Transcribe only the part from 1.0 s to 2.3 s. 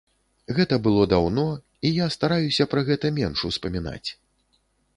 даўно, і я